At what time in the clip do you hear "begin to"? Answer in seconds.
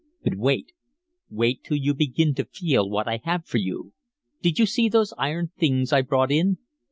1.93-2.45